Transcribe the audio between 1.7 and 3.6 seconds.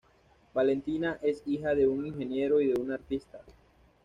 de un ingeniero y de una artista.